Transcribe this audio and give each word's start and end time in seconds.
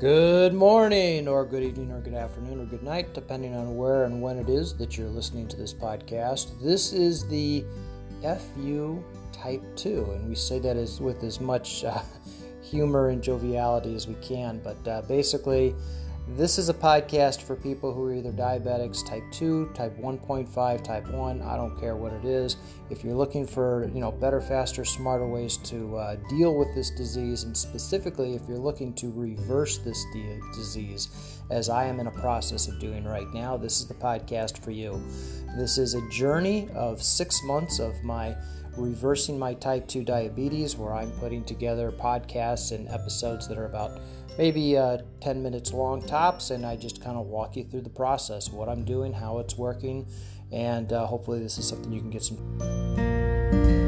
Good 0.00 0.54
morning, 0.54 1.26
or 1.26 1.44
good 1.44 1.64
evening, 1.64 1.90
or 1.90 1.98
good 1.98 2.14
afternoon, 2.14 2.60
or 2.60 2.66
good 2.66 2.84
night, 2.84 3.14
depending 3.14 3.56
on 3.56 3.76
where 3.76 4.04
and 4.04 4.22
when 4.22 4.38
it 4.38 4.48
is 4.48 4.72
that 4.76 4.96
you're 4.96 5.08
listening 5.08 5.48
to 5.48 5.56
this 5.56 5.74
podcast. 5.74 6.62
This 6.62 6.92
is 6.92 7.26
the 7.26 7.64
FU 8.22 9.02
Type 9.32 9.60
2, 9.74 10.12
and 10.12 10.28
we 10.28 10.36
say 10.36 10.60
that 10.60 10.76
as 10.76 11.00
with 11.00 11.24
as 11.24 11.40
much 11.40 11.82
uh, 11.82 12.00
humor 12.62 13.08
and 13.08 13.20
joviality 13.20 13.96
as 13.96 14.06
we 14.06 14.14
can, 14.22 14.60
but 14.62 14.86
uh, 14.86 15.02
basically, 15.08 15.74
this 16.36 16.58
is 16.58 16.68
a 16.68 16.74
podcast 16.74 17.42
for 17.42 17.56
people 17.56 17.92
who 17.92 18.04
are 18.04 18.12
either 18.12 18.30
diabetics 18.30 19.06
type 19.06 19.22
2, 19.32 19.70
type 19.74 19.96
1.5, 19.96 20.84
type 20.84 21.08
1, 21.08 21.42
I 21.42 21.56
don't 21.56 21.78
care 21.80 21.96
what 21.96 22.12
it 22.12 22.24
is. 22.24 22.56
If 22.90 23.02
you're 23.02 23.14
looking 23.14 23.46
for, 23.46 23.90
you 23.94 24.00
know, 24.00 24.12
better, 24.12 24.40
faster, 24.40 24.84
smarter 24.84 25.26
ways 25.26 25.56
to 25.58 25.96
uh, 25.96 26.16
deal 26.28 26.54
with 26.54 26.74
this 26.74 26.90
disease 26.90 27.44
and 27.44 27.56
specifically 27.56 28.34
if 28.34 28.42
you're 28.46 28.58
looking 28.58 28.92
to 28.94 29.10
reverse 29.12 29.78
this 29.78 30.04
di- 30.12 30.38
disease 30.54 31.08
as 31.50 31.70
I 31.70 31.86
am 31.86 31.98
in 31.98 32.08
a 32.08 32.12
process 32.12 32.68
of 32.68 32.78
doing 32.78 33.04
right 33.04 33.32
now, 33.32 33.56
this 33.56 33.80
is 33.80 33.86
the 33.86 33.94
podcast 33.94 34.62
for 34.62 34.70
you. 34.70 35.02
This 35.56 35.78
is 35.78 35.94
a 35.94 36.08
journey 36.10 36.68
of 36.74 37.02
6 37.02 37.42
months 37.44 37.78
of 37.78 38.04
my 38.04 38.36
reversing 38.78 39.38
my 39.38 39.54
type 39.54 39.88
2 39.88 40.04
diabetes 40.04 40.76
where 40.76 40.94
I'm 40.94 41.10
putting 41.12 41.44
together 41.44 41.92
podcasts 41.92 42.72
and 42.72 42.88
episodes 42.88 43.48
that 43.48 43.58
are 43.58 43.66
about 43.66 44.00
maybe 44.38 44.76
uh, 44.76 44.98
10 45.20 45.42
minutes 45.42 45.72
long 45.72 46.00
tops, 46.06 46.50
and 46.50 46.64
I 46.64 46.76
just 46.76 47.02
kind 47.02 47.16
of 47.16 47.26
walk 47.26 47.56
you 47.56 47.64
through 47.64 47.82
the 47.82 47.90
process, 47.90 48.50
what 48.50 48.68
I'm 48.68 48.84
doing, 48.84 49.12
how 49.12 49.38
it's 49.38 49.56
working, 49.56 50.06
and 50.52 50.92
uh, 50.92 51.06
hopefully 51.06 51.40
this 51.40 51.58
is 51.58 51.68
something 51.68 51.92
you 51.92 52.00
can 52.00 52.10
get 52.10 52.22
some. 52.22 53.87